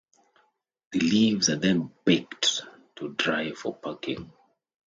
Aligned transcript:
The 0.93 0.99
leaves 0.99 1.47
are 1.49 1.57
then 1.57 1.91
baked 2.05 2.63
to 2.95 3.09
dry 3.13 3.51
for 3.51 3.75
packing. 3.75 4.33